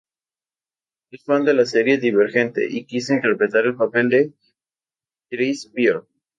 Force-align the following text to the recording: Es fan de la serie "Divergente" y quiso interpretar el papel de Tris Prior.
Es 1.11 1.23
fan 1.25 1.45
de 1.45 1.53
la 1.53 1.63
serie 1.67 1.99
"Divergente" 1.99 2.65
y 2.67 2.85
quiso 2.85 3.13
interpretar 3.13 3.65
el 3.67 3.75
papel 3.75 4.09
de 4.09 4.33
Tris 5.29 5.67
Prior. 5.67 6.07